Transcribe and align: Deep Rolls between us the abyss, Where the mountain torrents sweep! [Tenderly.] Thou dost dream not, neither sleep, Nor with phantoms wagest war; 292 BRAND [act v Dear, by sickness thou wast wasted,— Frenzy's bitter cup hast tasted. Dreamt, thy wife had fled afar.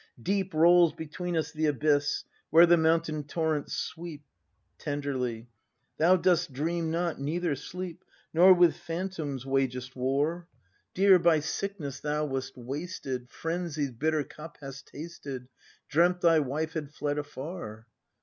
Deep 0.23 0.51
Rolls 0.55 0.93
between 0.93 1.37
us 1.37 1.51
the 1.51 1.67
abyss, 1.67 2.23
Where 2.49 2.65
the 2.65 2.75
mountain 2.75 3.23
torrents 3.23 3.75
sweep! 3.77 4.23
[Tenderly.] 4.79 5.47
Thou 5.97 6.15
dost 6.15 6.51
dream 6.51 6.89
not, 6.89 7.19
neither 7.19 7.53
sleep, 7.55 8.03
Nor 8.33 8.51
with 8.55 8.75
phantoms 8.75 9.45
wagest 9.45 9.95
war; 9.95 10.47
292 10.95 10.95
BRAND 10.95 10.95
[act 10.95 10.95
v 10.95 11.01
Dear, 11.01 11.19
by 11.19 11.39
sickness 11.39 11.99
thou 11.99 12.25
wast 12.25 12.57
wasted,— 12.57 13.29
Frenzy's 13.29 13.91
bitter 13.91 14.23
cup 14.23 14.57
hast 14.59 14.87
tasted. 14.87 15.47
Dreamt, 15.87 16.21
thy 16.21 16.39
wife 16.39 16.73
had 16.73 16.89
fled 16.89 17.19
afar. 17.19 17.85